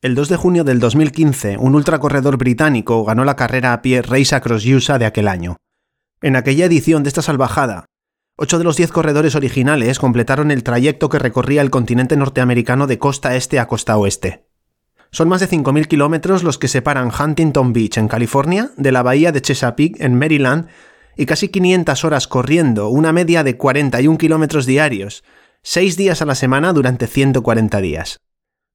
[0.00, 4.32] El 2 de junio del 2015, un ultracorredor británico ganó la carrera a pie Race
[4.32, 5.56] Across USA de aquel año.
[6.22, 7.86] En aquella edición de esta salvajada,
[8.36, 13.00] ocho de los diez corredores originales completaron el trayecto que recorría el continente norteamericano de
[13.00, 14.46] costa este a costa oeste.
[15.10, 19.32] Son más de 5.000 kilómetros los que separan Huntington Beach, en California, de la bahía
[19.32, 20.68] de Chesapeake, en Maryland,
[21.16, 25.24] y casi 500 horas corriendo, una media de 41 kilómetros diarios,
[25.64, 28.20] seis días a la semana durante 140 días.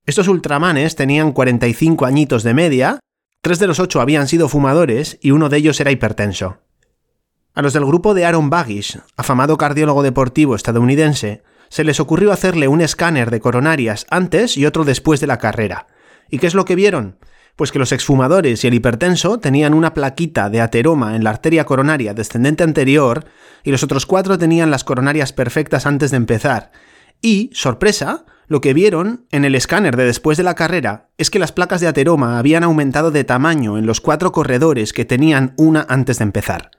[0.05, 2.99] Estos ultramanes tenían 45 añitos de media,
[3.41, 6.57] tres de los ocho habían sido fumadores y uno de ellos era hipertenso.
[7.53, 12.67] A los del grupo de Aaron Baggish, afamado cardiólogo deportivo estadounidense, se les ocurrió hacerle
[12.67, 15.87] un escáner de coronarias antes y otro después de la carrera.
[16.29, 17.17] ¿Y qué es lo que vieron?
[17.55, 21.63] Pues que los exfumadores y el hipertenso tenían una plaquita de ateroma en la arteria
[21.63, 23.23] coronaria descendente anterior
[23.63, 26.71] y los otros cuatro tenían las coronarias perfectas antes de empezar.
[27.21, 31.39] Y, sorpresa, lo que vieron en el escáner de después de la carrera es que
[31.39, 35.85] las placas de ateroma habían aumentado de tamaño en los cuatro corredores que tenían una
[35.89, 36.71] antes de empezar.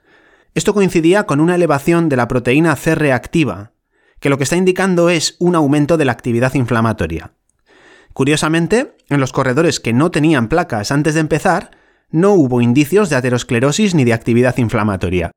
[0.53, 3.73] Esto coincidía con una elevación de la proteína C reactiva,
[4.19, 7.33] que lo que está indicando es un aumento de la actividad inflamatoria.
[8.13, 11.71] Curiosamente, en los corredores que no tenían placas antes de empezar,
[12.09, 15.31] no hubo indicios de aterosclerosis ni de actividad inflamatoria.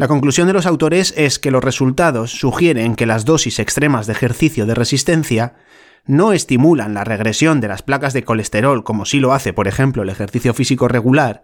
[0.00, 4.14] La conclusión de los autores es que los resultados sugieren que las dosis extremas de
[4.14, 5.56] ejercicio de resistencia
[6.06, 10.02] no estimulan la regresión de las placas de colesterol como sí lo hace, por ejemplo,
[10.02, 11.42] el ejercicio físico regular,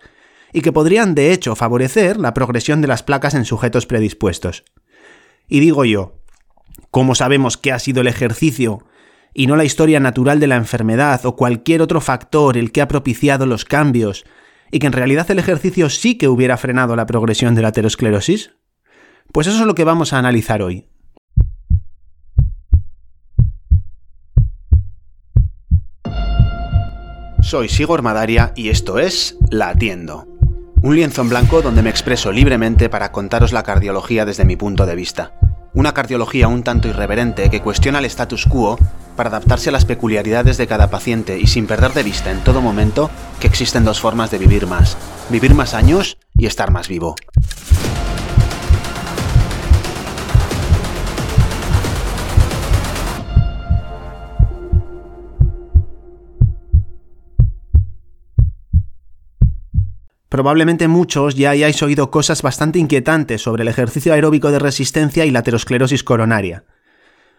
[0.54, 4.64] y que podrían de hecho favorecer la progresión de las placas en sujetos predispuestos.
[5.48, 6.22] Y digo yo,
[6.91, 8.86] ¿cómo sabemos qué ha sido el ejercicio
[9.34, 12.88] y no la historia natural de la enfermedad o cualquier otro factor el que ha
[12.88, 14.24] propiciado los cambios
[14.70, 18.53] y que en realidad el ejercicio sí que hubiera frenado la progresión de la aterosclerosis?
[19.33, 20.89] Pues eso es lo que vamos a analizar hoy.
[27.42, 30.27] Soy Sigor Madaria y esto es La Atiendo.
[30.83, 34.84] Un lienzo en blanco donde me expreso libremente para contaros la cardiología desde mi punto
[34.84, 35.38] de vista.
[35.76, 38.78] Una cardiología un tanto irreverente que cuestiona el status quo
[39.14, 42.62] para adaptarse a las peculiaridades de cada paciente y sin perder de vista en todo
[42.62, 43.10] momento
[43.41, 44.97] que existen dos formas de vivir más.
[45.28, 47.14] Vivir más años y estar más vivo.
[60.28, 65.31] Probablemente muchos ya hayáis oído cosas bastante inquietantes sobre el ejercicio aeróbico de resistencia y
[65.31, 66.64] la aterosclerosis coronaria.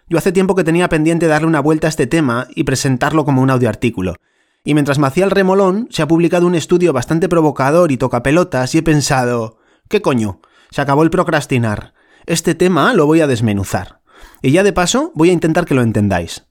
[0.09, 3.41] Yo hace tiempo que tenía pendiente darle una vuelta a este tema y presentarlo como
[3.41, 4.15] un audioartículo.
[4.63, 8.23] Y mientras me hacía el remolón, se ha publicado un estudio bastante provocador y toca
[8.23, 9.59] pelotas y he pensado,
[9.89, 10.39] ¿qué coño?
[10.71, 11.93] Se acabó el procrastinar.
[12.25, 14.01] Este tema lo voy a desmenuzar.
[14.41, 16.45] Y ya de paso voy a intentar que lo entendáis.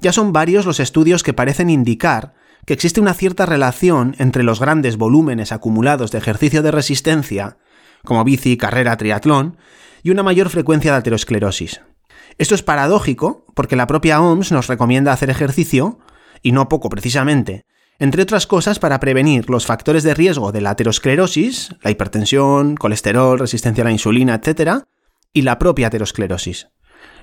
[0.00, 2.34] Ya son varios los estudios que parecen indicar
[2.68, 7.56] que existe una cierta relación entre los grandes volúmenes acumulados de ejercicio de resistencia,
[8.04, 9.56] como bici, carrera, triatlón,
[10.02, 11.80] y una mayor frecuencia de aterosclerosis.
[12.36, 15.98] Esto es paradójico porque la propia OMS nos recomienda hacer ejercicio,
[16.42, 17.64] y no poco precisamente,
[17.98, 23.38] entre otras cosas para prevenir los factores de riesgo de la aterosclerosis, la hipertensión, colesterol,
[23.38, 24.82] resistencia a la insulina, etc.,
[25.32, 26.68] y la propia aterosclerosis.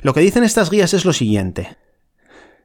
[0.01, 1.77] Lo que dicen estas guías es lo siguiente,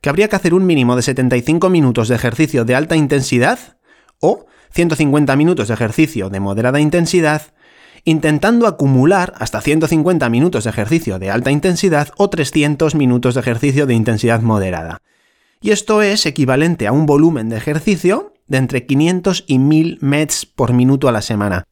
[0.00, 3.78] que habría que hacer un mínimo de 75 minutos de ejercicio de alta intensidad
[4.20, 7.52] o 150 minutos de ejercicio de moderada intensidad
[8.04, 13.86] intentando acumular hasta 150 minutos de ejercicio de alta intensidad o 300 minutos de ejercicio
[13.86, 15.02] de intensidad moderada.
[15.60, 20.46] Y esto es equivalente a un volumen de ejercicio de entre 500 y 1000 METs
[20.46, 21.64] por minuto a la semana.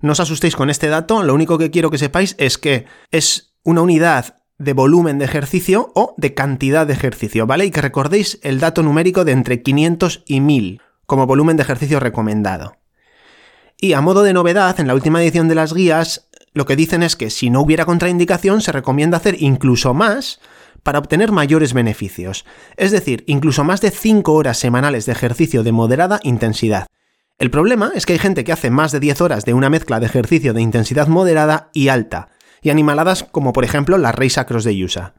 [0.00, 3.54] No os asustéis con este dato, lo único que quiero que sepáis es que es
[3.62, 7.66] una unidad de volumen de ejercicio o de cantidad de ejercicio, ¿vale?
[7.66, 12.00] Y que recordéis el dato numérico de entre 500 y 1000 como volumen de ejercicio
[12.00, 12.76] recomendado.
[13.78, 17.02] Y a modo de novedad, en la última edición de las guías, lo que dicen
[17.02, 20.40] es que si no hubiera contraindicación, se recomienda hacer incluso más
[20.82, 22.46] para obtener mayores beneficios,
[22.76, 26.86] es decir, incluso más de 5 horas semanales de ejercicio de moderada intensidad.
[27.38, 30.00] El problema es que hay gente que hace más de 10 horas de una mezcla
[30.00, 32.28] de ejercicio de intensidad moderada y alta,
[32.66, 35.14] y animaladas como por ejemplo las Race Across de USA.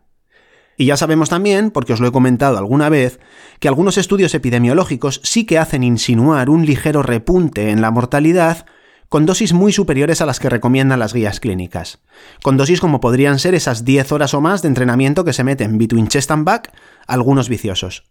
[0.75, 3.21] Y ya sabemos también, porque os lo he comentado alguna vez,
[3.61, 8.65] que algunos estudios epidemiológicos sí que hacen insinuar un ligero repunte en la mortalidad
[9.07, 11.99] con dosis muy superiores a las que recomiendan las guías clínicas.
[12.43, 15.77] Con dosis como podrían ser esas 10 horas o más de entrenamiento que se meten
[15.77, 16.73] between chest and back
[17.07, 18.03] algunos viciosos.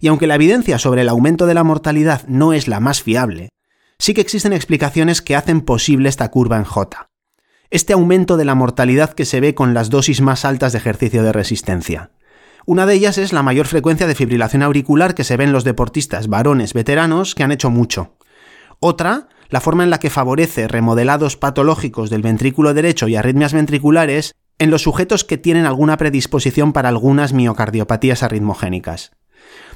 [0.00, 3.50] Y aunque la evidencia sobre el aumento de la mortalidad no es la más fiable,
[3.98, 7.07] sí que existen explicaciones que hacen posible esta curva en J
[7.70, 11.22] este aumento de la mortalidad que se ve con las dosis más altas de ejercicio
[11.22, 12.10] de resistencia.
[12.64, 15.64] Una de ellas es la mayor frecuencia de fibrilación auricular que se ve en los
[15.64, 18.16] deportistas varones veteranos que han hecho mucho.
[18.80, 24.34] Otra, la forma en la que favorece remodelados patológicos del ventrículo derecho y arritmias ventriculares
[24.58, 29.12] en los sujetos que tienen alguna predisposición para algunas miocardiopatías arritmogénicas.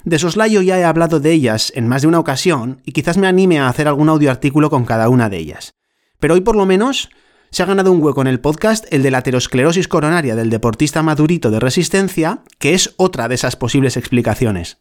[0.04, 3.26] De soslayo ya he hablado de ellas en más de una ocasión y quizás me
[3.26, 5.74] anime a hacer algún audioartículo con cada una de ellas.
[6.18, 7.10] Pero hoy por lo menos
[7.52, 11.02] se ha ganado un hueco en el podcast el de la aterosclerosis coronaria del deportista
[11.02, 14.80] madurito de resistencia, que es otra de esas posibles explicaciones.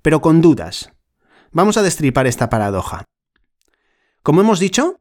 [0.00, 0.92] Pero con dudas.
[1.50, 3.02] Vamos a destripar esta paradoja.
[4.22, 5.00] Como hemos dicho,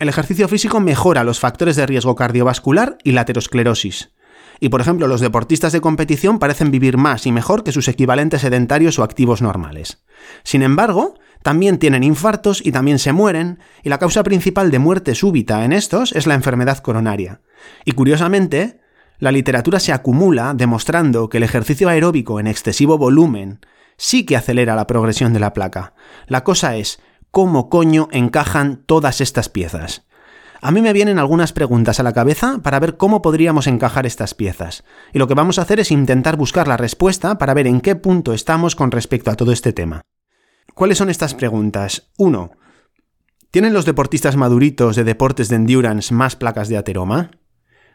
[0.00, 4.12] el ejercicio físico mejora los factores de riesgo cardiovascular y la aterosclerosis.
[4.58, 8.40] Y por ejemplo, los deportistas de competición parecen vivir más y mejor que sus equivalentes
[8.40, 10.02] sedentarios o activos normales.
[10.42, 15.14] Sin embargo, también tienen infartos y también se mueren, y la causa principal de muerte
[15.14, 17.40] súbita en estos es la enfermedad coronaria.
[17.84, 18.80] Y curiosamente,
[19.18, 23.60] la literatura se acumula demostrando que el ejercicio aeróbico en excesivo volumen
[23.96, 25.94] sí que acelera la progresión de la placa.
[26.26, 27.00] La cosa es,
[27.30, 30.06] cómo coño encajan todas estas piezas.
[30.60, 34.34] A mí me vienen algunas preguntas a la cabeza para ver cómo podríamos encajar estas
[34.34, 34.82] piezas,
[35.12, 37.94] y lo que vamos a hacer es intentar buscar la respuesta para ver en qué
[37.94, 40.02] punto estamos con respecto a todo este tema.
[40.74, 42.10] ¿Cuáles son estas preguntas?
[42.18, 42.52] 1.
[43.50, 47.30] ¿Tienen los deportistas maduritos de deportes de endurance más placas de ateroma?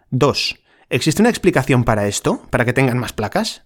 [0.09, 0.59] 2.
[0.89, 2.41] ¿Existe una explicación para esto?
[2.49, 3.63] ¿Para que tengan más placas?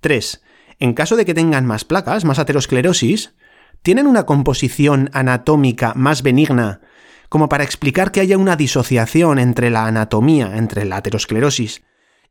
[0.00, 0.42] 3.
[0.78, 3.34] En caso de que tengan más placas, más aterosclerosis,
[3.82, 6.80] tienen una composición anatómica más benigna
[7.28, 11.82] como para explicar que haya una disociación entre la anatomía, entre la aterosclerosis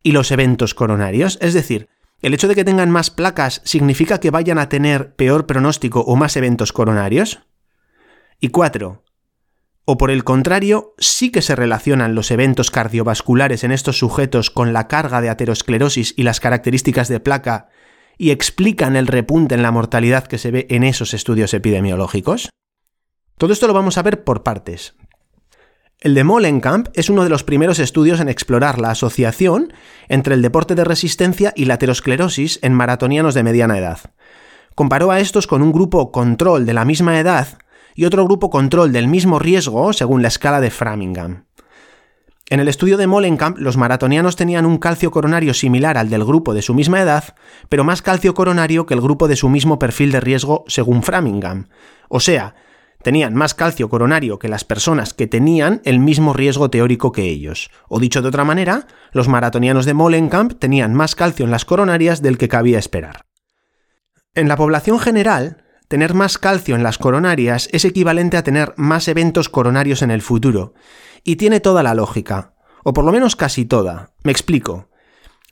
[0.03, 1.37] y los eventos coronarios?
[1.41, 1.89] Es decir,
[2.25, 6.15] ¿el hecho de que tengan más placas significa que vayan a tener peor pronóstico o
[6.15, 7.43] más eventos coronarios?
[8.39, 9.03] Y cuatro,
[9.85, 14.73] o por el contrario, sí que se relacionan los eventos cardiovasculares en estos sujetos con
[14.73, 17.69] la carga de aterosclerosis y las características de placa
[18.17, 22.49] y explican el repunte en la mortalidad que se ve en esos estudios epidemiológicos?
[23.37, 24.95] Todo esto lo vamos a ver por partes.
[26.01, 29.73] El de Molenkamp es uno de los primeros estudios en explorar la asociación
[30.09, 33.99] entre el deporte de resistencia y la aterosclerosis en maratonianos de mediana edad.
[34.75, 37.59] Comparó a estos con un grupo control de la misma edad
[37.95, 41.45] y otro grupo control del mismo riesgo según la escala de Framingham.
[42.49, 46.53] En el estudio de Molenkamp, los maratonianos tenían un calcio coronario similar al del grupo
[46.53, 47.35] de su misma edad,
[47.69, 51.69] pero más calcio coronario que el grupo de su mismo perfil de riesgo según Framingham.
[52.07, 52.53] O sea,
[53.05, 57.69] tenían más calcio coronario que las personas que tenían el mismo riesgo teórico que ellos.
[57.87, 62.23] O dicho de otra manera, los maratonianos de Molenkamp tenían más calcio en las coronarias
[62.23, 63.27] del que cabía esperar.
[64.33, 69.07] En la población general, tener más calcio en las coronarias es equivalente a tener más
[69.07, 70.73] eventos coronarios en el futuro,
[71.23, 74.15] y tiene toda la lógica, o por lo menos casi toda.
[74.23, 74.89] Me explico.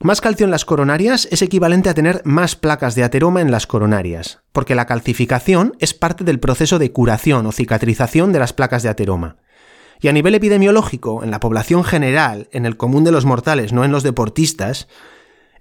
[0.04, 3.68] Más calcio en las coronarias es equivalente a tener más placas de ateroma en las
[3.68, 8.84] coronarias, porque la calcificación es parte del proceso de curación o cicatrización de las placas
[8.84, 9.38] de ateroma.
[10.02, 13.86] Y a nivel epidemiológico, en la población general, en el común de los mortales, no
[13.86, 14.90] en los deportistas,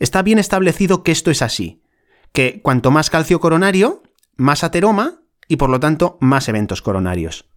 [0.01, 1.81] está bien establecido que esto es así,
[2.33, 4.03] que cuanto más calcio coronario,
[4.35, 7.52] más ateroma y por lo tanto más eventos coronarios.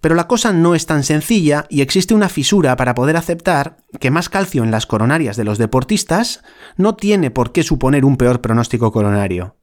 [0.00, 4.10] Pero la cosa no es tan sencilla y existe una fisura para poder aceptar que
[4.10, 6.42] más calcio en las coronarias de los deportistas
[6.76, 9.56] no tiene por qué suponer un peor pronóstico coronario.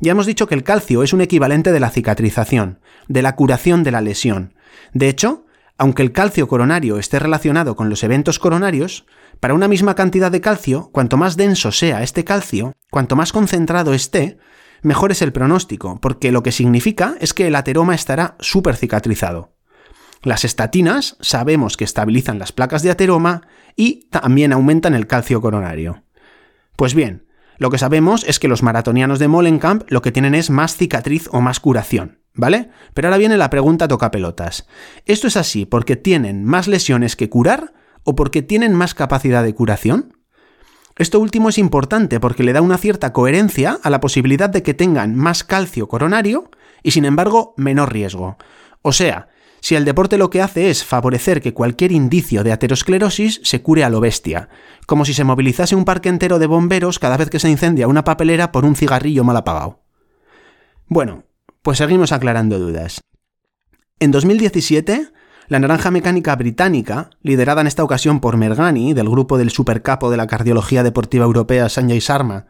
[0.00, 3.84] Ya hemos dicho que el calcio es un equivalente de la cicatrización, de la curación
[3.84, 4.54] de la lesión.
[4.92, 5.46] De hecho,
[5.76, 9.06] aunque el calcio coronario esté relacionado con los eventos coronarios,
[9.40, 13.92] para una misma cantidad de calcio, cuanto más denso sea este calcio, cuanto más concentrado
[13.92, 14.38] esté,
[14.82, 19.53] mejor es el pronóstico, porque lo que significa es que el ateroma estará súper cicatrizado.
[20.24, 23.42] Las estatinas sabemos que estabilizan las placas de ateroma
[23.76, 26.02] y también aumentan el calcio coronario.
[26.76, 27.26] Pues bien,
[27.58, 31.28] lo que sabemos es que los maratonianos de Molenkamp lo que tienen es más cicatriz
[31.30, 32.70] o más curación, ¿vale?
[32.94, 34.66] Pero ahora viene la pregunta toca pelotas.
[35.04, 39.54] ¿Esto es así porque tienen más lesiones que curar o porque tienen más capacidad de
[39.54, 40.16] curación?
[40.96, 44.72] Esto último es importante porque le da una cierta coherencia a la posibilidad de que
[44.72, 46.50] tengan más calcio coronario
[46.82, 48.38] y sin embargo menor riesgo.
[48.80, 49.28] O sea,
[49.64, 53.82] si el deporte lo que hace es favorecer que cualquier indicio de aterosclerosis se cure
[53.82, 54.50] a lo bestia,
[54.86, 58.04] como si se movilizase un parque entero de bomberos cada vez que se incendia una
[58.04, 59.80] papelera por un cigarrillo mal apagado.
[60.86, 61.24] Bueno,
[61.62, 63.00] pues seguimos aclarando dudas.
[64.00, 65.08] En 2017,
[65.48, 70.18] la naranja mecánica británica, liderada en esta ocasión por Mergani, del grupo del supercapo de
[70.18, 72.48] la cardiología deportiva europea Sanjay Sharma,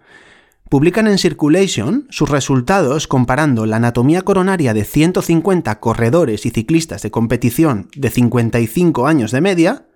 [0.68, 7.10] publican en Circulation sus resultados comparando la anatomía coronaria de 150 corredores y ciclistas de
[7.10, 9.86] competición de 55 años de media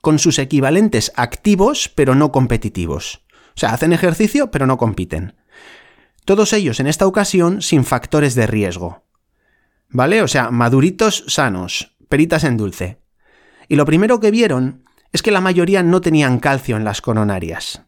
[0.00, 3.22] con sus equivalentes activos pero no competitivos.
[3.56, 5.34] O sea, hacen ejercicio pero no compiten.
[6.24, 9.04] Todos ellos en esta ocasión sin factores de riesgo.
[9.90, 10.22] ¿Vale?
[10.22, 12.98] O sea, maduritos sanos, peritas en dulce.
[13.68, 17.82] Y lo primero que vieron es que la mayoría no tenían calcio en las coronarias.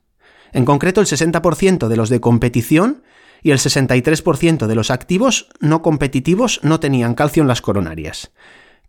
[0.56, 3.02] En concreto, el 60% de los de competición
[3.42, 8.30] y el 63% de los activos no competitivos no tenían calcio en las coronarias.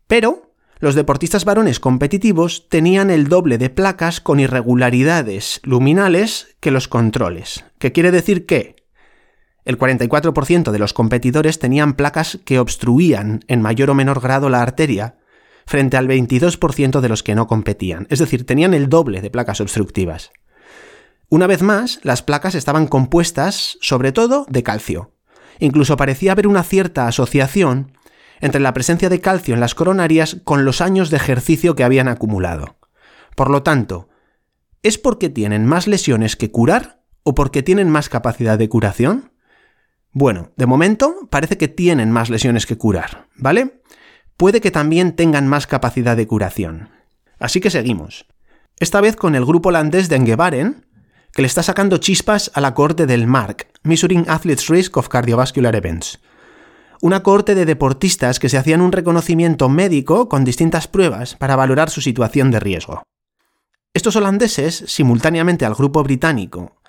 [0.07, 6.87] Pero los deportistas varones competitivos tenían el doble de placas con irregularidades luminales que los
[6.87, 8.77] controles, que quiere decir que
[9.65, 14.61] el 44% de los competidores tenían placas que obstruían en mayor o menor grado la
[14.61, 15.17] arteria,
[15.65, 19.59] frente al 22% de los que no competían, es decir, tenían el doble de placas
[19.59, 20.31] obstructivas.
[21.29, 25.11] Una vez más, las placas estaban compuestas sobre todo de calcio.
[25.59, 27.91] Incluso parecía haber una cierta asociación
[28.39, 32.07] entre la presencia de calcio en las coronarias con los años de ejercicio que habían
[32.07, 32.77] acumulado.
[33.35, 34.09] Por lo tanto,
[34.83, 39.33] ¿es porque tienen más lesiones que curar o porque tienen más capacidad de curación?
[40.11, 43.81] Bueno, de momento parece que tienen más lesiones que curar, ¿vale?
[44.37, 46.89] Puede que también tengan más capacidad de curación.
[47.37, 48.27] Así que seguimos.
[48.79, 50.86] Esta vez con el grupo holandés de Engebaren,
[51.37, 55.75] que le está sacando chispas a la corte del MARC, Measuring Athletes Risk of Cardiovascular
[55.75, 56.19] Events
[56.99, 61.91] una corte de deportistas que se hacían un reconocimiento médico con distintas pruebas para valorar
[61.91, 63.03] su situación de riesgo.
[63.93, 66.81] Estos holandeses, simultáneamente al grupo británico,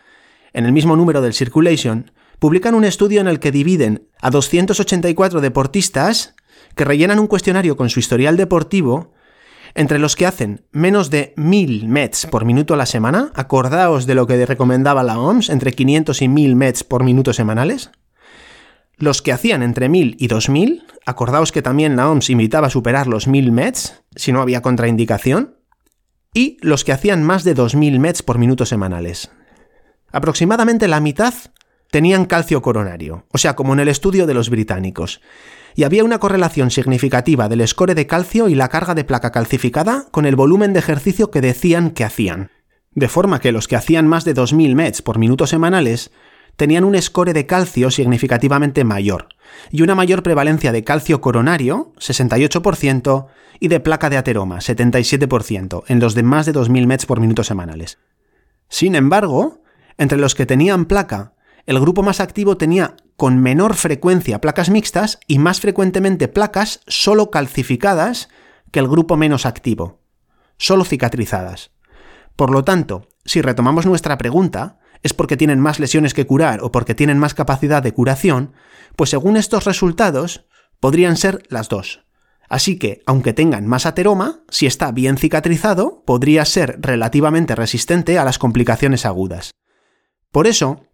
[0.54, 5.42] en el mismo número del Circulation, publican un estudio en el que dividen a 284
[5.42, 6.34] deportistas
[6.74, 9.12] que rellenan un cuestionario con su historial deportivo
[9.74, 14.14] entre los que hacen menos de 1000 METs por minuto a la semana, acordaos de
[14.14, 17.90] lo que recomendaba la OMS, entre 500 y 1000 METs por minuto semanales,
[18.96, 23.06] los que hacían entre 1000 y 2000, acordaos que también la OMS invitaba a superar
[23.06, 25.56] los 1000 METs, si no había contraindicación,
[26.34, 29.30] y los que hacían más de 2000 METs por minuto semanales.
[30.10, 31.34] Aproximadamente la mitad
[31.90, 35.20] tenían calcio coronario, o sea, como en el estudio de los británicos,
[35.78, 40.08] y había una correlación significativa del score de calcio y la carga de placa calcificada
[40.10, 42.50] con el volumen de ejercicio que decían que hacían.
[42.96, 46.10] De forma que los que hacían más de 2000 METs por minuto semanales
[46.56, 49.28] tenían un score de calcio significativamente mayor
[49.70, 53.26] y una mayor prevalencia de calcio coronario, 68%,
[53.60, 57.44] y de placa de ateroma, 77%, en los de más de 2.000 METs por minuto
[57.44, 57.98] semanales.
[58.68, 59.62] Sin embargo,
[59.96, 61.34] entre los que tenían placa,
[61.66, 67.32] el grupo más activo tenía con menor frecuencia placas mixtas y más frecuentemente placas solo
[67.32, 68.28] calcificadas
[68.70, 69.98] que el grupo menos activo,
[70.56, 71.72] solo cicatrizadas.
[72.36, 76.70] Por lo tanto, si retomamos nuestra pregunta, es porque tienen más lesiones que curar o
[76.70, 78.52] porque tienen más capacidad de curación,
[78.94, 80.46] pues según estos resultados,
[80.78, 82.04] podrían ser las dos.
[82.48, 88.24] Así que, aunque tengan más ateroma, si está bien cicatrizado, podría ser relativamente resistente a
[88.24, 89.50] las complicaciones agudas.
[90.30, 90.86] Por eso,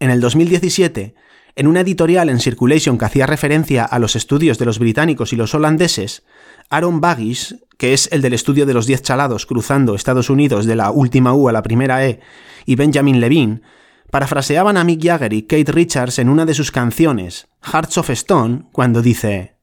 [0.00, 1.14] en el 2017,
[1.58, 5.36] en una editorial en Circulation que hacía referencia a los estudios de los británicos y
[5.36, 6.22] los holandeses,
[6.70, 10.76] Aaron Baggis, que es el del estudio de los 10 chalados cruzando Estados Unidos de
[10.76, 12.20] la última U a la primera E,
[12.64, 13.62] y Benjamin Levine,
[14.08, 18.68] parafraseaban a Mick Jagger y Kate Richards en una de sus canciones, Hearts of Stone,
[18.70, 19.56] cuando dice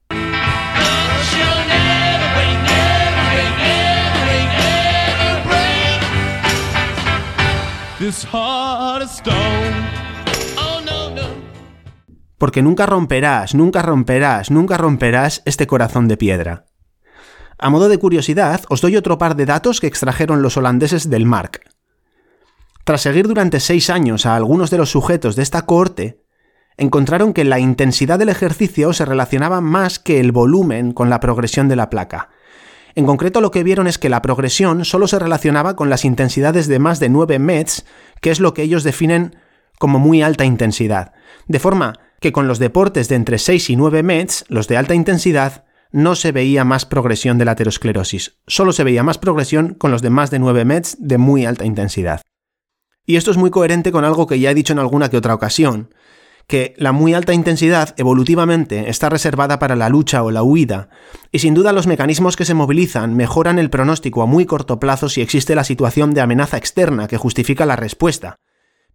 [12.38, 16.66] Porque nunca romperás, nunca romperás, nunca romperás este corazón de piedra.
[17.58, 21.24] A modo de curiosidad, os doy otro par de datos que extrajeron los holandeses del
[21.24, 21.62] MARC.
[22.84, 26.22] Tras seguir durante seis años a algunos de los sujetos de esta cohorte,
[26.76, 31.68] encontraron que la intensidad del ejercicio se relacionaba más que el volumen con la progresión
[31.68, 32.28] de la placa.
[32.94, 36.66] En concreto lo que vieron es que la progresión solo se relacionaba con las intensidades
[36.66, 37.86] de más de 9 METs,
[38.20, 39.36] que es lo que ellos definen
[39.78, 41.12] como muy alta intensidad.
[41.46, 44.94] De forma que con los deportes de entre 6 y 9 METs, los de alta
[44.94, 49.90] intensidad, no se veía más progresión de la aterosclerosis, solo se veía más progresión con
[49.90, 52.20] los de más de 9 METs de muy alta intensidad.
[53.06, 55.34] Y esto es muy coherente con algo que ya he dicho en alguna que otra
[55.34, 55.90] ocasión,
[56.46, 60.88] que la muy alta intensidad evolutivamente está reservada para la lucha o la huida,
[61.32, 65.08] y sin duda los mecanismos que se movilizan mejoran el pronóstico a muy corto plazo
[65.08, 68.36] si existe la situación de amenaza externa que justifica la respuesta.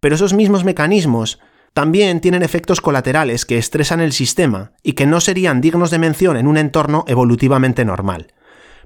[0.00, 1.40] Pero esos mismos mecanismos
[1.72, 6.36] también tienen efectos colaterales que estresan el sistema y que no serían dignos de mención
[6.36, 8.34] en un entorno evolutivamente normal.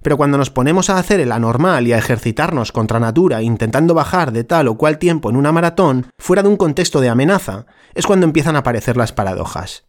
[0.02, 4.30] Pero cuando nos ponemos a hacer el anormal y a ejercitarnos contra natura intentando bajar
[4.30, 8.06] de tal o cual tiempo en una maratón, fuera de un contexto de amenaza, es
[8.06, 9.84] cuando empiezan a aparecer las paradojas.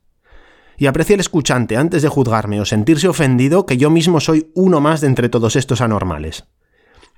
[0.75, 4.80] Y aprecia el escuchante antes de juzgarme o sentirse ofendido que yo mismo soy uno
[4.82, 6.46] más de entre todos estos anormales.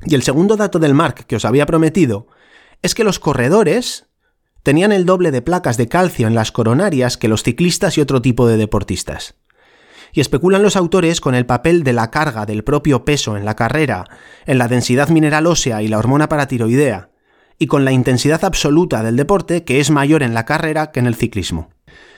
[0.05, 2.27] Y el segundo dato del Mark que os había prometido
[2.81, 4.08] es que los corredores
[4.63, 8.21] tenían el doble de placas de calcio en las coronarias que los ciclistas y otro
[8.21, 9.35] tipo de deportistas.
[10.11, 13.55] Y especulan los autores con el papel de la carga del propio peso en la
[13.55, 14.05] carrera,
[14.45, 17.09] en la densidad mineral ósea y la hormona paratiroidea,
[17.59, 21.07] y con la intensidad absoluta del deporte que es mayor en la carrera que en
[21.07, 21.69] el ciclismo.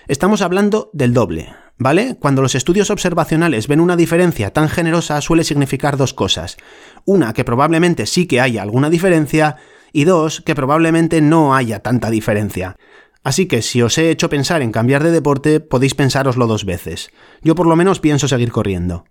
[0.07, 2.15] Estamos hablando del doble, ¿vale?
[2.19, 6.57] Cuando los estudios observacionales ven una diferencia tan generosa suele significar dos cosas.
[7.05, 9.57] Una, que probablemente sí que haya alguna diferencia,
[9.93, 12.77] y dos, que probablemente no haya tanta diferencia.
[13.23, 17.11] Así que si os he hecho pensar en cambiar de deporte, podéis pensároslo dos veces.
[17.41, 19.05] Yo por lo menos pienso seguir corriendo.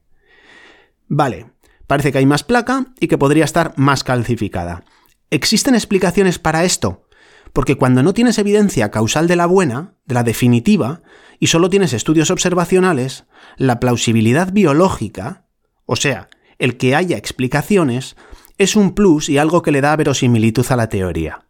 [1.06, 1.46] Vale,
[1.86, 4.84] parece que hay más placa y que podría estar más calcificada.
[5.30, 7.06] ¿Existen explicaciones para esto?
[7.52, 11.02] Porque cuando no tienes evidencia causal de la buena, de la definitiva,
[11.38, 13.24] y solo tienes estudios observacionales,
[13.56, 15.46] la plausibilidad biológica,
[15.86, 18.16] o sea, el que haya explicaciones,
[18.60, 21.46] es un plus y algo que le da verosimilitud a la teoría.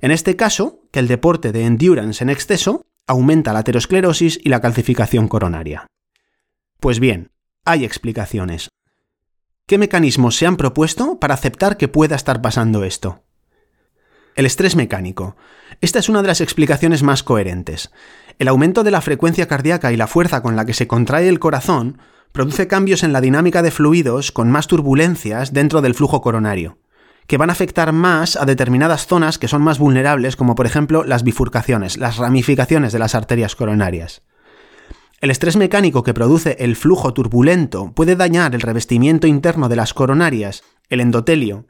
[0.00, 4.62] En este caso, que el deporte de endurance en exceso aumenta la aterosclerosis y la
[4.62, 5.86] calcificación coronaria.
[6.80, 7.32] Pues bien,
[7.66, 8.70] hay explicaciones.
[9.66, 13.24] ¿Qué mecanismos se han propuesto para aceptar que pueda estar pasando esto?
[14.34, 15.36] El estrés mecánico.
[15.82, 17.90] Esta es una de las explicaciones más coherentes.
[18.38, 21.40] El aumento de la frecuencia cardíaca y la fuerza con la que se contrae el
[21.40, 21.98] corazón
[22.32, 26.78] produce cambios en la dinámica de fluidos con más turbulencias dentro del flujo coronario,
[27.26, 31.04] que van a afectar más a determinadas zonas que son más vulnerables, como por ejemplo
[31.04, 34.22] las bifurcaciones, las ramificaciones de las arterias coronarias.
[35.20, 39.92] El estrés mecánico que produce el flujo turbulento puede dañar el revestimiento interno de las
[39.92, 41.66] coronarias, el endotelio,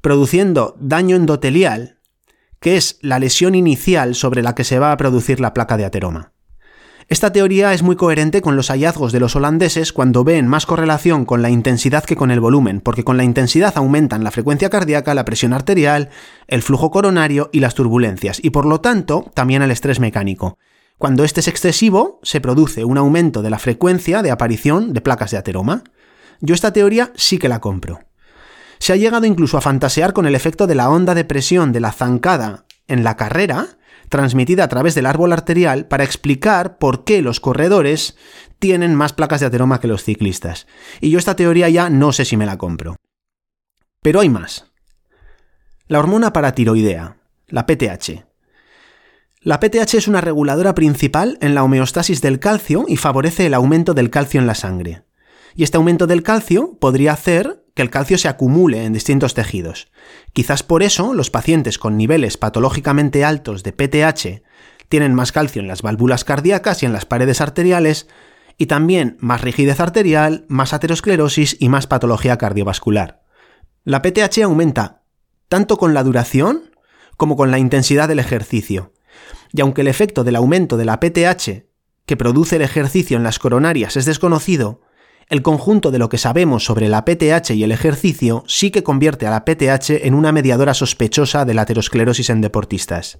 [0.00, 1.98] produciendo daño endotelial,
[2.60, 5.86] que es la lesión inicial sobre la que se va a producir la placa de
[5.86, 6.33] ateroma.
[7.08, 11.26] Esta teoría es muy coherente con los hallazgos de los holandeses cuando ven más correlación
[11.26, 15.14] con la intensidad que con el volumen, porque con la intensidad aumentan la frecuencia cardíaca,
[15.14, 16.08] la presión arterial,
[16.48, 20.56] el flujo coronario y las turbulencias, y por lo tanto también el estrés mecánico.
[20.96, 25.32] Cuando este es excesivo, se produce un aumento de la frecuencia de aparición de placas
[25.32, 25.84] de ateroma.
[26.40, 28.00] Yo esta teoría sí que la compro.
[28.78, 31.80] Se ha llegado incluso a fantasear con el efecto de la onda de presión de
[31.80, 33.76] la zancada en la carrera,
[34.14, 38.16] transmitida a través del árbol arterial para explicar por qué los corredores
[38.60, 40.68] tienen más placas de ateroma que los ciclistas.
[41.00, 42.94] Y yo esta teoría ya no sé si me la compro.
[44.02, 44.70] Pero hay más.
[45.88, 47.16] La hormona paratiroidea,
[47.48, 48.24] la PTH.
[49.40, 53.94] La PTH es una reguladora principal en la homeostasis del calcio y favorece el aumento
[53.94, 55.02] del calcio en la sangre.
[55.56, 59.88] Y este aumento del calcio podría hacer que el calcio se acumule en distintos tejidos.
[60.32, 64.42] Quizás por eso los pacientes con niveles patológicamente altos de PTH
[64.88, 68.06] tienen más calcio en las válvulas cardíacas y en las paredes arteriales,
[68.56, 73.24] y también más rigidez arterial, más aterosclerosis y más patología cardiovascular.
[73.82, 75.02] La PTH aumenta
[75.48, 76.70] tanto con la duración
[77.16, 78.92] como con la intensidad del ejercicio.
[79.52, 81.66] Y aunque el efecto del aumento de la PTH
[82.06, 84.82] que produce el ejercicio en las coronarias es desconocido,
[85.28, 89.26] el conjunto de lo que sabemos sobre la PTH y el ejercicio sí que convierte
[89.26, 93.18] a la PTH en una mediadora sospechosa de la aterosclerosis en deportistas.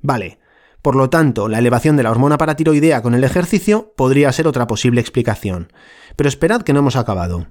[0.00, 0.38] Vale,
[0.82, 4.66] por lo tanto, la elevación de la hormona paratiroidea con el ejercicio podría ser otra
[4.66, 5.72] posible explicación.
[6.16, 7.46] Pero esperad que no hemos acabado.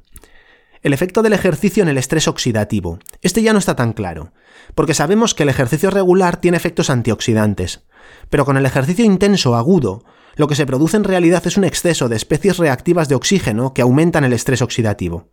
[0.81, 2.99] El efecto del ejercicio en el estrés oxidativo.
[3.21, 4.33] Este ya no está tan claro,
[4.75, 7.83] porque sabemos que el ejercicio regular tiene efectos antioxidantes,
[8.29, 10.03] pero con el ejercicio intenso agudo,
[10.35, 13.81] lo que se produce en realidad es un exceso de especies reactivas de oxígeno que
[13.81, 15.29] aumentan el estrés oxidativo.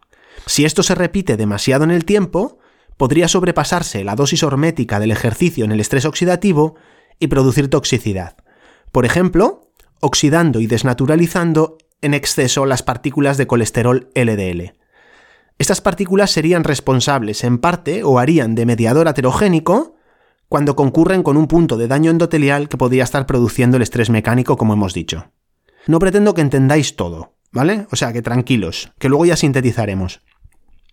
[0.46, 2.58] Si esto se repite demasiado en el tiempo,
[2.96, 6.76] podría sobrepasarse la dosis hormética del ejercicio en el estrés oxidativo
[7.18, 8.36] y producir toxicidad.
[8.92, 14.72] Por ejemplo, oxidando y desnaturalizando en exceso las partículas de colesterol LDL.
[15.58, 19.96] Estas partículas serían responsables en parte o harían de mediador aterogénico
[20.48, 24.56] cuando concurren con un punto de daño endotelial que podría estar produciendo el estrés mecánico,
[24.56, 25.30] como hemos dicho.
[25.86, 27.86] No pretendo que entendáis todo, ¿vale?
[27.90, 30.22] O sea, que tranquilos, que luego ya sintetizaremos.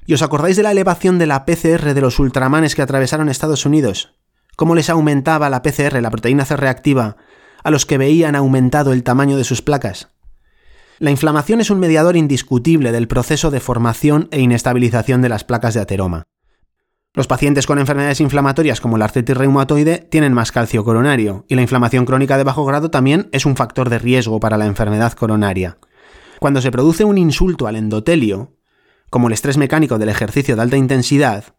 [0.05, 3.65] ¿Y os acordáis de la elevación de la PCR de los ultramanes que atravesaron Estados
[3.65, 4.15] Unidos?
[4.55, 7.17] ¿Cómo les aumentaba la PCR, la proteína C reactiva,
[7.63, 10.09] a los que veían aumentado el tamaño de sus placas?
[10.99, 15.73] La inflamación es un mediador indiscutible del proceso de formación e inestabilización de las placas
[15.73, 16.23] de ateroma.
[17.15, 21.61] Los pacientes con enfermedades inflamatorias como la artritis reumatoide tienen más calcio coronario y la
[21.61, 25.77] inflamación crónica de bajo grado también es un factor de riesgo para la enfermedad coronaria.
[26.39, 28.57] Cuando se produce un insulto al endotelio,
[29.09, 31.55] como el estrés mecánico del ejercicio de alta intensidad,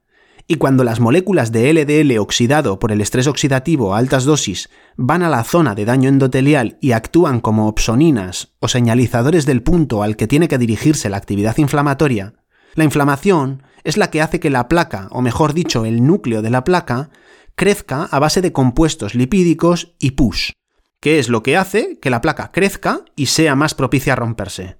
[0.47, 5.23] y cuando las moléculas de LDL oxidado por el estrés oxidativo a altas dosis van
[5.23, 10.17] a la zona de daño endotelial y actúan como opsoninas o señalizadores del punto al
[10.17, 12.35] que tiene que dirigirse la actividad inflamatoria,
[12.77, 16.51] la inflamación es la que hace que la placa, o mejor dicho, el núcleo de
[16.51, 17.11] la placa,
[17.55, 20.53] crezca a base de compuestos lipídicos y PUS,
[21.01, 24.77] que es lo que hace que la placa crezca y sea más propicia a romperse.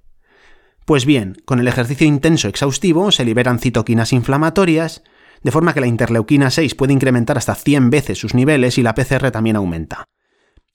[0.85, 5.03] Pues bien, con el ejercicio intenso exhaustivo se liberan citoquinas inflamatorias,
[5.43, 8.95] de forma que la interleuquina 6 puede incrementar hasta 100 veces sus niveles y la
[8.95, 10.05] PCR también aumenta.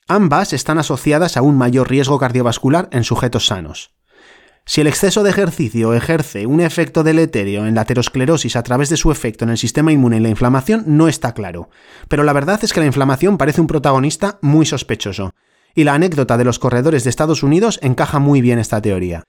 [0.08, 3.94] Ambas están asociadas a un mayor riesgo cardiovascular en sujetos sanos.
[4.66, 8.98] Si el exceso de ejercicio ejerce un efecto deleterio en la aterosclerosis a través de
[8.98, 11.70] su efecto en el sistema inmune y la inflamación, no está claro.
[12.08, 15.34] Pero la verdad es que la inflamación parece un protagonista muy sospechoso.
[15.74, 19.24] Y la anécdota de los corredores de Estados Unidos encaja muy bien esta teoría.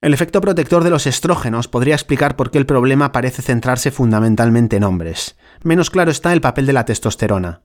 [0.00, 4.76] El efecto protector de los estrógenos podría explicar por qué el problema parece centrarse fundamentalmente
[4.76, 5.36] en hombres.
[5.62, 7.62] Menos claro está el papel de la testosterona.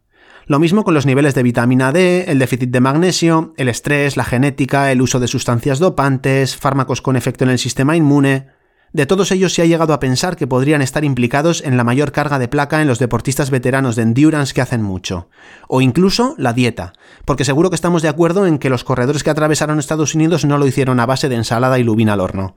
[0.49, 4.23] Lo mismo con los niveles de vitamina D, el déficit de magnesio, el estrés, la
[4.23, 8.47] genética, el uso de sustancias dopantes, fármacos con efecto en el sistema inmune.
[8.93, 12.13] De todos ellos se ha llegado a pensar que podrían estar implicados en la mayor
[12.13, 15.27] carga de placa en los deportistas veteranos de endurance que hacen mucho.
[15.67, 16.93] O incluso la dieta,
[17.25, 20.57] porque seguro que estamos de acuerdo en que los corredores que atravesaron Estados Unidos no
[20.57, 22.55] lo hicieron a base de ensalada y lubina al horno.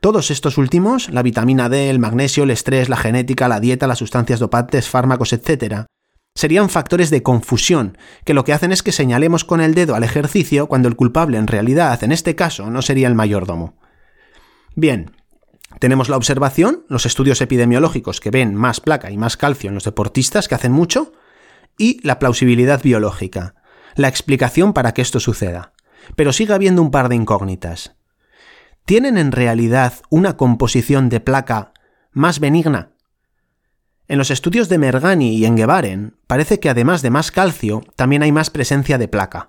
[0.00, 4.00] Todos estos últimos, la vitamina D, el magnesio, el estrés, la genética, la dieta, las
[4.00, 5.86] sustancias dopantes, fármacos, etc.,
[6.34, 10.04] serían factores de confusión, que lo que hacen es que señalemos con el dedo al
[10.04, 13.76] ejercicio cuando el culpable en realidad, en este caso, no sería el mayordomo.
[14.74, 15.12] Bien,
[15.78, 19.84] tenemos la observación, los estudios epidemiológicos que ven más placa y más calcio en los
[19.84, 21.12] deportistas que hacen mucho,
[21.78, 23.54] y la plausibilidad biológica,
[23.94, 25.72] la explicación para que esto suceda.
[26.16, 27.94] Pero sigue habiendo un par de incógnitas.
[28.84, 31.72] ¿Tienen en realidad una composición de placa
[32.12, 32.91] más benigna
[34.12, 38.30] en los estudios de Mergani y Engebaren parece que además de más calcio, también hay
[38.30, 39.46] más presencia de placa,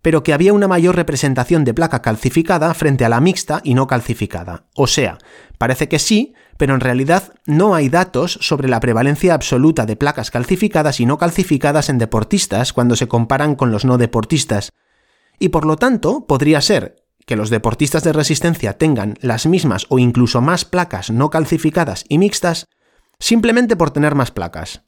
[0.00, 3.88] pero que había una mayor representación de placa calcificada frente a la mixta y no
[3.88, 4.66] calcificada.
[4.76, 5.18] O sea,
[5.58, 10.30] parece que sí, pero en realidad no hay datos sobre la prevalencia absoluta de placas
[10.30, 14.70] calcificadas y no calcificadas en deportistas cuando se comparan con los no deportistas.
[15.40, 19.98] Y por lo tanto, podría ser que los deportistas de resistencia tengan las mismas o
[19.98, 22.68] incluso más placas no calcificadas y mixtas,
[23.20, 24.82] simplemente por tener más placas.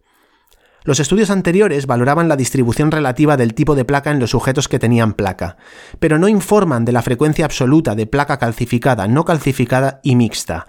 [0.85, 4.81] Los estudios anteriores valoraban la distribución relativa del tipo de placa en los sujetos que
[4.81, 5.57] tenían placa,
[6.01, 10.67] pero no informan de la frecuencia absoluta de placa calcificada, no calcificada y mixta.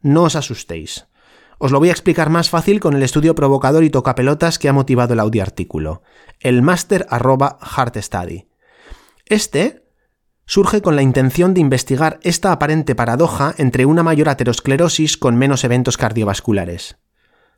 [0.00, 1.06] No os asustéis.
[1.58, 4.72] Os lo voy a explicar más fácil con el estudio provocador y tocapelotas que ha
[4.72, 6.02] motivado el audioartículo,
[6.40, 8.48] el master arroba heart study.
[9.26, 9.85] Este
[10.46, 15.64] surge con la intención de investigar esta aparente paradoja entre una mayor aterosclerosis con menos
[15.64, 16.96] eventos cardiovasculares.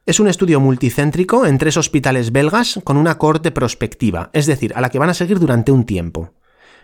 [0.07, 4.81] Es un estudio multicéntrico en tres hospitales belgas con una cohorte prospectiva, es decir, a
[4.81, 6.33] la que van a seguir durante un tiempo.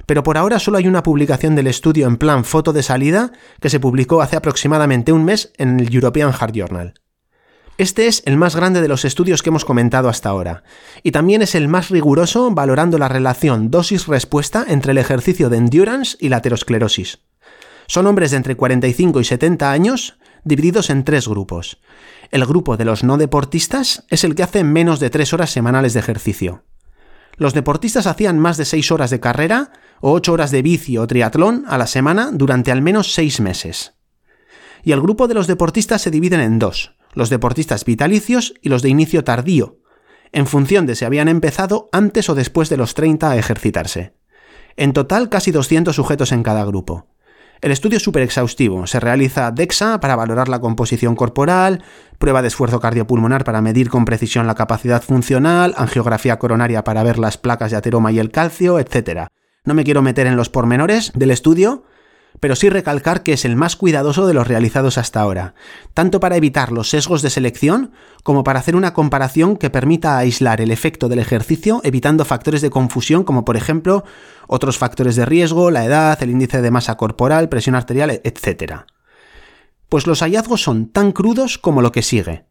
[0.05, 3.71] Pero por ahora solo hay una publicación del estudio en plan foto de salida que
[3.71, 6.95] se publicó hace aproximadamente un mes en el European Heart Journal.
[7.77, 10.63] Este es el más grande de los estudios que hemos comentado hasta ahora,
[11.03, 16.17] y también es el más riguroso valorando la relación dosis-respuesta entre el ejercicio de endurance
[16.21, 17.19] y la aterosclerosis.
[17.89, 21.79] Son hombres de entre 45 y 70 años, divididos en tres grupos.
[22.31, 25.95] El grupo de los no deportistas es el que hace menos de 3 horas semanales
[25.95, 26.63] de ejercicio.
[27.37, 31.07] Los deportistas hacían más de 6 horas de carrera o 8 horas de bici o
[31.09, 33.95] triatlón a la semana durante al menos 6 meses.
[34.85, 38.83] Y el grupo de los deportistas se dividen en dos, los deportistas vitalicios y los
[38.83, 39.79] de inicio tardío,
[40.33, 44.15] en función de si habían empezado antes o después de los 30 a ejercitarse.
[44.77, 47.07] En total, casi 200 sujetos en cada grupo.
[47.61, 48.87] El estudio es súper exhaustivo.
[48.87, 51.83] Se realiza DEXA para valorar la composición corporal,
[52.19, 57.19] prueba de esfuerzo cardiopulmonar para medir con precisión la capacidad funcional, angiografía coronaria para ver
[57.19, 59.29] las placas de ateroma y el calcio, etc.
[59.65, 61.85] No me quiero meter en los pormenores del estudio,
[62.41, 65.55] pero sí recalcar que es el más cuidadoso de los realizados hasta ahora,
[65.95, 67.93] tanto para evitar los sesgos de selección
[68.23, 72.71] como para hacer una comparación que permita aislar el efecto del ejercicio evitando factores de
[72.71, 74.05] confusión como por ejemplo
[74.47, 78.83] otros factores de riesgo, la edad, el índice de masa corporal, presión arterial, etc.
[79.89, 82.45] Pues los hallazgos son tan crudos como lo que sigue.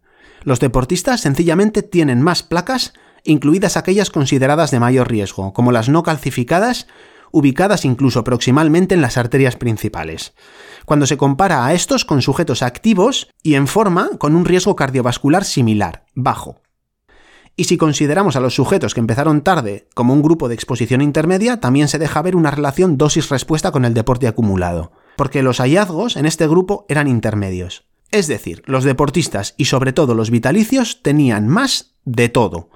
[0.44, 2.94] Los deportistas sencillamente tienen más placas,
[3.24, 6.88] incluidas aquellas consideradas de mayor riesgo, como las no calcificadas
[7.34, 10.34] ubicadas incluso proximalmente en las arterias principales.
[10.86, 15.44] Cuando se compara a estos con sujetos activos y en forma con un riesgo cardiovascular
[15.44, 16.62] similar, bajo.
[17.56, 21.60] Y si consideramos a los sujetos que empezaron tarde como un grupo de exposición intermedia,
[21.60, 26.26] también se deja ver una relación dosis-respuesta con el deporte acumulado, porque los hallazgos en
[26.26, 27.86] este grupo eran intermedios.
[28.12, 32.70] Es decir, los deportistas y sobre todo los vitalicios tenían más de todo,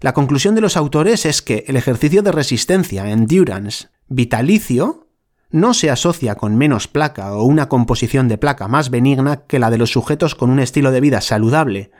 [0.00, 5.08] la conclusión de los autores es que el ejercicio de resistencia, endurance, vitalicio,
[5.50, 9.70] no se asocia con menos placa o una composición de placa más benigna que la
[9.70, 11.90] de los sujetos con un estilo de vida saludable,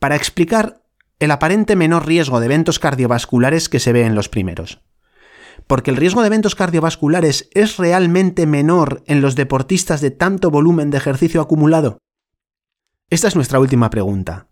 [0.00, 0.82] para explicar
[1.20, 4.82] el aparente menor riesgo de eventos cardiovasculares que se ve en los primeros.
[5.66, 10.90] Porque el riesgo de eventos cardiovasculares es realmente menor en los deportistas de tanto volumen
[10.90, 11.98] de ejercicio acumulado.
[13.10, 14.48] Esta es nuestra última pregunta.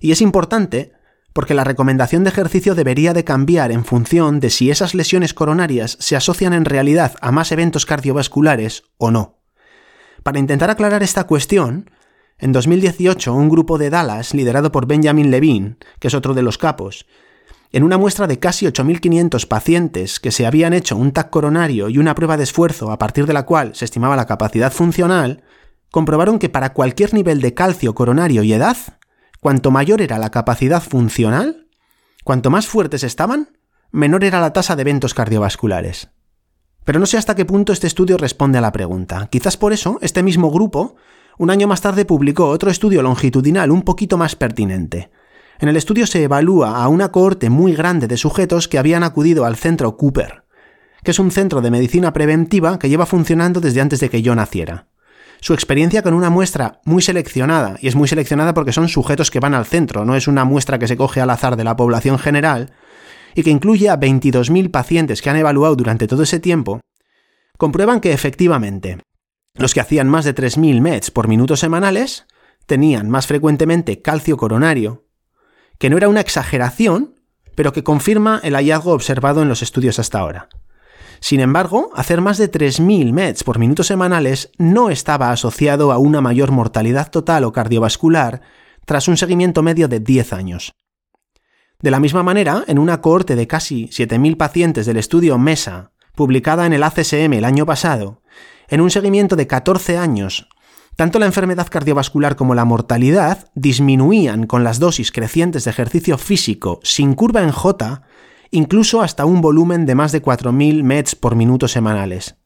[0.00, 0.92] Y es importante
[1.32, 5.96] porque la recomendación de ejercicio debería de cambiar en función de si esas lesiones coronarias
[6.00, 9.38] se asocian en realidad a más eventos cardiovasculares o no.
[10.22, 11.90] Para intentar aclarar esta cuestión,
[12.38, 16.58] en 2018 un grupo de Dallas, liderado por Benjamin Levine, que es otro de los
[16.58, 17.06] capos,
[17.72, 21.98] en una muestra de casi 8.500 pacientes que se habían hecho un TAC coronario y
[21.98, 25.42] una prueba de esfuerzo a partir de la cual se estimaba la capacidad funcional,
[25.90, 28.76] comprobaron que para cualquier nivel de calcio coronario y edad,
[29.42, 31.66] Cuanto mayor era la capacidad funcional,
[32.22, 33.58] cuanto más fuertes estaban,
[33.90, 36.10] menor era la tasa de eventos cardiovasculares.
[36.84, 39.26] Pero no sé hasta qué punto este estudio responde a la pregunta.
[39.32, 40.94] Quizás por eso, este mismo grupo,
[41.38, 45.10] un año más tarde publicó otro estudio longitudinal un poquito más pertinente.
[45.58, 49.44] En el estudio se evalúa a una cohorte muy grande de sujetos que habían acudido
[49.44, 50.44] al centro Cooper,
[51.02, 54.36] que es un centro de medicina preventiva que lleva funcionando desde antes de que yo
[54.36, 54.86] naciera
[55.42, 59.40] su experiencia con una muestra muy seleccionada, y es muy seleccionada porque son sujetos que
[59.40, 62.20] van al centro, no es una muestra que se coge al azar de la población
[62.20, 62.72] general,
[63.34, 66.80] y que incluye a 22.000 pacientes que han evaluado durante todo ese tiempo,
[67.58, 68.98] comprueban que efectivamente
[69.56, 72.26] los que hacían más de 3.000 METs por minuto semanales
[72.66, 75.06] tenían más frecuentemente calcio coronario,
[75.78, 77.16] que no era una exageración,
[77.56, 80.48] pero que confirma el hallazgo observado en los estudios hasta ahora.
[81.22, 86.20] Sin embargo, hacer más de 3.000 METs por minuto semanales no estaba asociado a una
[86.20, 88.42] mayor mortalidad total o cardiovascular
[88.84, 90.74] tras un seguimiento medio de 10 años.
[91.80, 96.66] De la misma manera, en una cohorte de casi 7.000 pacientes del estudio MESA, publicada
[96.66, 98.22] en el ACSM el año pasado,
[98.66, 100.48] en un seguimiento de 14 años,
[100.96, 106.80] tanto la enfermedad cardiovascular como la mortalidad disminuían con las dosis crecientes de ejercicio físico
[106.82, 108.02] sin curva en J
[108.52, 112.36] incluso hasta un volumen de más de 4.000 METs por minuto semanales,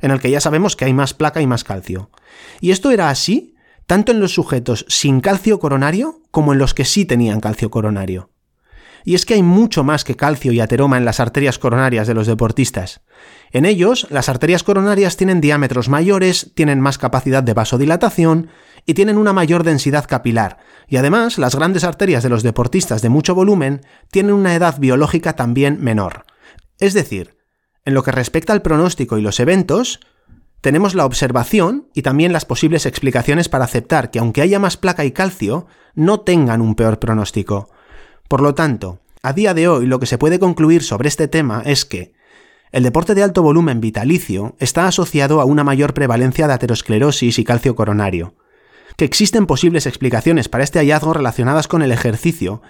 [0.00, 2.10] en el que ya sabemos que hay más placa y más calcio.
[2.60, 6.84] Y esto era así tanto en los sujetos sin calcio coronario como en los que
[6.84, 8.30] sí tenían calcio coronario.
[9.04, 12.14] Y es que hay mucho más que calcio y ateroma en las arterias coronarias de
[12.14, 13.00] los deportistas.
[13.50, 18.48] En ellos, las arterias coronarias tienen diámetros mayores, tienen más capacidad de vasodilatación
[18.86, 20.58] y tienen una mayor densidad capilar,
[20.88, 25.34] y además las grandes arterias de los deportistas de mucho volumen tienen una edad biológica
[25.34, 26.24] también menor.
[26.78, 27.36] Es decir,
[27.84, 30.00] en lo que respecta al pronóstico y los eventos,
[30.60, 35.04] tenemos la observación y también las posibles explicaciones para aceptar que aunque haya más placa
[35.04, 37.70] y calcio, no tengan un peor pronóstico.
[38.30, 41.64] Por lo tanto, a día de hoy lo que se puede concluir sobre este tema
[41.66, 42.12] es que
[42.70, 47.44] el deporte de alto volumen vitalicio está asociado a una mayor prevalencia de aterosclerosis y
[47.44, 48.36] calcio coronario,
[48.96, 52.62] que existen posibles explicaciones para este hallazgo relacionadas con el ejercicio,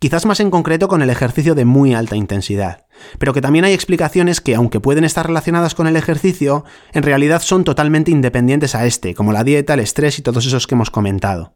[0.00, 2.84] quizás más en concreto con el ejercicio de muy alta intensidad,
[3.18, 7.40] pero que también hay explicaciones que, aunque pueden estar relacionadas con el ejercicio, en realidad
[7.40, 10.90] son totalmente independientes a este, como la dieta, el estrés y todos esos que hemos
[10.90, 11.54] comentado.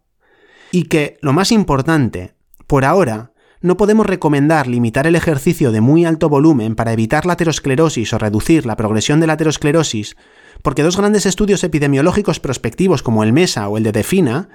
[0.73, 2.33] Y que, lo más importante,
[2.66, 7.35] por ahora, no podemos recomendar limitar el ejercicio de muy alto volumen para evitar la
[7.35, 10.16] aterosclerosis o reducir la progresión de la aterosclerosis,
[10.62, 14.49] porque dos grandes estudios epidemiológicos prospectivos como el MESA o el de DEFINA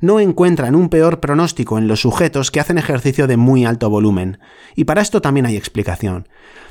[0.00, 4.38] no encuentran un peor pronóstico en los sujetos que hacen ejercicio de muy alto volumen,
[4.74, 6.28] y para esto también hay explicación.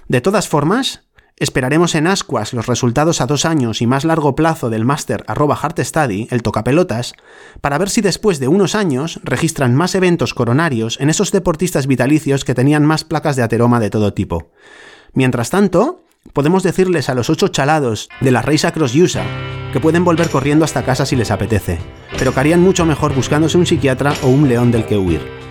[0.07, 1.05] De todas formas,
[1.41, 5.59] Esperaremos en Ascuas los resultados a dos años y más largo plazo del máster arroba
[5.59, 7.15] Study, el tocapelotas,
[7.61, 12.45] para ver si después de unos años registran más eventos coronarios en esos deportistas vitalicios
[12.45, 14.51] que tenían más placas de ateroma de todo tipo.
[15.13, 19.25] Mientras tanto, podemos decirles a los ocho chalados de la Reisa Cross USA
[19.73, 21.79] que pueden volver corriendo hasta casa si les apetece,
[22.19, 25.50] pero que harían mucho mejor buscándose un psiquiatra o un león del que huir.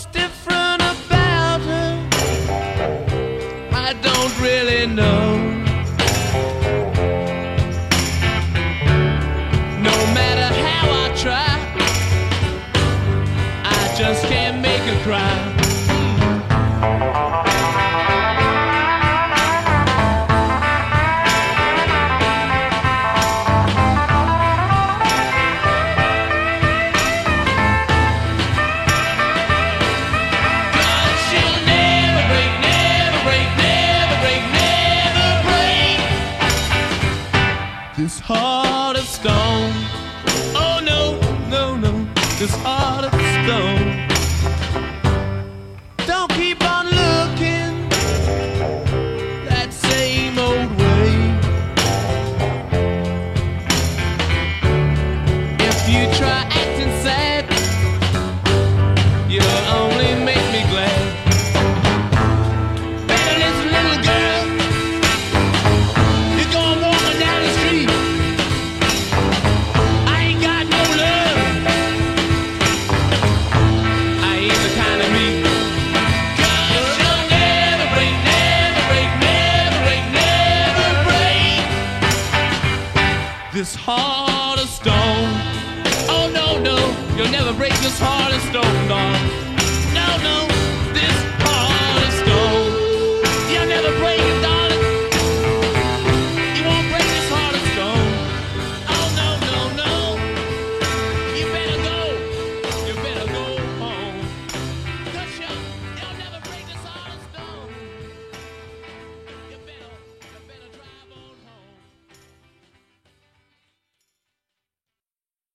[0.00, 2.08] What's different about her?
[3.70, 5.19] I don't really know.